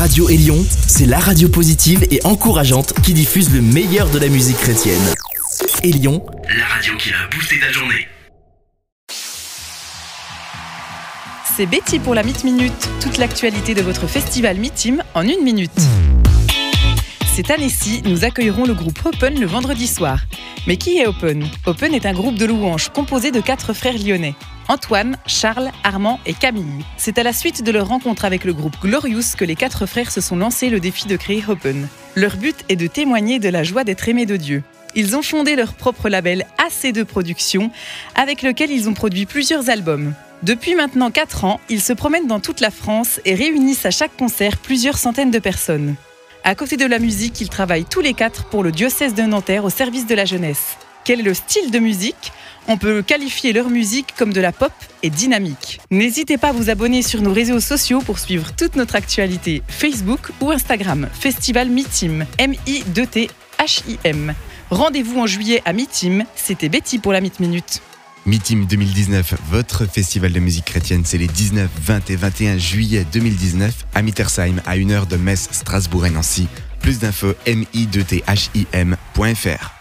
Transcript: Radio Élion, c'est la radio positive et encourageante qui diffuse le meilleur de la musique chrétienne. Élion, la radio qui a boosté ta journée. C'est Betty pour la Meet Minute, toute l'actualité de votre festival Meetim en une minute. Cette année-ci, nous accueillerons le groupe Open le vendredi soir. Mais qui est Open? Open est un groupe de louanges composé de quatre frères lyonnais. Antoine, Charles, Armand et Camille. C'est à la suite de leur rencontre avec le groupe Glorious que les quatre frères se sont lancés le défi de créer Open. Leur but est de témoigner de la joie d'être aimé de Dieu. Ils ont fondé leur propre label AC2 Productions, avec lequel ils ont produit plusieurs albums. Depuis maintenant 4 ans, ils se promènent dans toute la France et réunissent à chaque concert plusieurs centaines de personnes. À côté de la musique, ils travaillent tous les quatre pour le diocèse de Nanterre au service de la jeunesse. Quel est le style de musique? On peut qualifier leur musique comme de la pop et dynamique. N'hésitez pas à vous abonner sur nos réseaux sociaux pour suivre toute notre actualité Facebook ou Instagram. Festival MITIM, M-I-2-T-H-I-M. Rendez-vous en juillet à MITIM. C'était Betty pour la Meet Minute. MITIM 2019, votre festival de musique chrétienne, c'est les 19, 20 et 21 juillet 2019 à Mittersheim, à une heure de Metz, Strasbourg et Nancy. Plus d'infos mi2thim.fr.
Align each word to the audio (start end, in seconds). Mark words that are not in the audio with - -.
Radio 0.00 0.30
Élion, 0.30 0.64
c'est 0.86 1.04
la 1.04 1.18
radio 1.18 1.50
positive 1.50 2.06
et 2.10 2.20
encourageante 2.24 2.94
qui 3.02 3.12
diffuse 3.12 3.52
le 3.52 3.60
meilleur 3.60 4.08
de 4.08 4.18
la 4.18 4.28
musique 4.28 4.56
chrétienne. 4.56 4.98
Élion, 5.82 6.24
la 6.56 6.64
radio 6.64 6.96
qui 6.96 7.10
a 7.10 7.28
boosté 7.30 7.60
ta 7.60 7.70
journée. 7.70 8.08
C'est 11.54 11.66
Betty 11.66 11.98
pour 11.98 12.14
la 12.14 12.22
Meet 12.22 12.44
Minute, 12.44 12.88
toute 13.02 13.18
l'actualité 13.18 13.74
de 13.74 13.82
votre 13.82 14.06
festival 14.06 14.56
Meetim 14.56 15.02
en 15.12 15.20
une 15.20 15.44
minute. 15.44 15.70
Cette 17.40 17.52
année-ci, 17.52 18.02
nous 18.04 18.26
accueillerons 18.26 18.66
le 18.66 18.74
groupe 18.74 19.00
Open 19.02 19.40
le 19.40 19.46
vendredi 19.46 19.86
soir. 19.86 20.20
Mais 20.66 20.76
qui 20.76 20.98
est 20.98 21.06
Open? 21.06 21.48
Open 21.64 21.94
est 21.94 22.04
un 22.04 22.12
groupe 22.12 22.34
de 22.34 22.44
louanges 22.44 22.90
composé 22.90 23.30
de 23.30 23.40
quatre 23.40 23.72
frères 23.72 23.96
lyonnais. 23.96 24.34
Antoine, 24.68 25.16
Charles, 25.24 25.70
Armand 25.82 26.20
et 26.26 26.34
Camille. 26.34 26.84
C'est 26.98 27.16
à 27.16 27.22
la 27.22 27.32
suite 27.32 27.64
de 27.64 27.72
leur 27.72 27.88
rencontre 27.88 28.26
avec 28.26 28.44
le 28.44 28.52
groupe 28.52 28.76
Glorious 28.82 29.36
que 29.38 29.46
les 29.46 29.56
quatre 29.56 29.86
frères 29.86 30.10
se 30.10 30.20
sont 30.20 30.36
lancés 30.36 30.68
le 30.68 30.80
défi 30.80 31.06
de 31.06 31.16
créer 31.16 31.42
Open. 31.48 31.88
Leur 32.14 32.36
but 32.36 32.56
est 32.68 32.76
de 32.76 32.86
témoigner 32.86 33.38
de 33.38 33.48
la 33.48 33.62
joie 33.62 33.84
d'être 33.84 34.06
aimé 34.10 34.26
de 34.26 34.36
Dieu. 34.36 34.62
Ils 34.94 35.16
ont 35.16 35.22
fondé 35.22 35.56
leur 35.56 35.72
propre 35.72 36.10
label 36.10 36.44
AC2 36.58 37.06
Productions, 37.06 37.70
avec 38.16 38.42
lequel 38.42 38.70
ils 38.70 38.86
ont 38.86 38.94
produit 38.94 39.24
plusieurs 39.24 39.70
albums. 39.70 40.12
Depuis 40.42 40.74
maintenant 40.74 41.10
4 41.10 41.46
ans, 41.46 41.60
ils 41.70 41.80
se 41.80 41.94
promènent 41.94 42.26
dans 42.26 42.40
toute 42.40 42.60
la 42.60 42.70
France 42.70 43.18
et 43.24 43.34
réunissent 43.34 43.86
à 43.86 43.90
chaque 43.90 44.14
concert 44.18 44.58
plusieurs 44.58 44.98
centaines 44.98 45.30
de 45.30 45.38
personnes. 45.38 45.96
À 46.50 46.56
côté 46.56 46.76
de 46.76 46.84
la 46.84 46.98
musique, 46.98 47.40
ils 47.40 47.48
travaillent 47.48 47.84
tous 47.84 48.00
les 48.00 48.12
quatre 48.12 48.46
pour 48.46 48.64
le 48.64 48.72
diocèse 48.72 49.14
de 49.14 49.22
Nanterre 49.22 49.64
au 49.64 49.70
service 49.70 50.08
de 50.08 50.16
la 50.16 50.24
jeunesse. 50.24 50.78
Quel 51.04 51.20
est 51.20 51.22
le 51.22 51.32
style 51.32 51.70
de 51.70 51.78
musique? 51.78 52.32
On 52.66 52.76
peut 52.76 53.02
qualifier 53.02 53.52
leur 53.52 53.70
musique 53.70 54.16
comme 54.18 54.32
de 54.32 54.40
la 54.40 54.50
pop 54.50 54.72
et 55.04 55.10
dynamique. 55.10 55.80
N'hésitez 55.92 56.38
pas 56.38 56.48
à 56.48 56.52
vous 56.52 56.68
abonner 56.68 57.02
sur 57.02 57.22
nos 57.22 57.32
réseaux 57.32 57.60
sociaux 57.60 58.00
pour 58.00 58.18
suivre 58.18 58.50
toute 58.56 58.74
notre 58.74 58.96
actualité 58.96 59.62
Facebook 59.68 60.32
ou 60.40 60.50
Instagram. 60.50 61.08
Festival 61.12 61.68
MITIM, 61.68 62.26
M-I-2-T-H-I-M. 62.38 64.34
Rendez-vous 64.70 65.20
en 65.20 65.28
juillet 65.28 65.62
à 65.64 65.72
MITIM. 65.72 66.24
C'était 66.34 66.68
Betty 66.68 66.98
pour 66.98 67.12
la 67.12 67.20
Meet 67.20 67.38
Minute. 67.38 67.80
MITIM 68.26 68.66
2019, 68.66 69.34
votre 69.50 69.86
festival 69.86 70.32
de 70.32 70.40
musique 70.40 70.66
chrétienne, 70.66 71.02
c'est 71.04 71.18
les 71.18 71.26
19, 71.26 71.68
20 71.82 72.10
et 72.10 72.16
21 72.16 72.58
juillet 72.58 73.06
2019 73.10 73.86
à 73.94 74.02
Mittersheim, 74.02 74.60
à 74.66 74.76
une 74.76 74.92
heure 74.92 75.06
de 75.06 75.16
Metz, 75.16 75.48
Strasbourg 75.52 76.04
et 76.06 76.10
Nancy. 76.10 76.46
Plus 76.80 76.98
d'infos 76.98 77.32
mi2thim.fr. 77.46 79.79